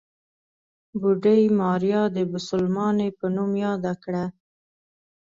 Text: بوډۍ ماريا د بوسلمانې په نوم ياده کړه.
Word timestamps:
بوډۍ 0.99 1.41
ماريا 1.59 2.01
د 2.15 2.17
بوسلمانې 2.31 3.09
په 3.17 3.25
نوم 3.35 3.51
ياده 3.65 3.93
کړه. 4.03 4.25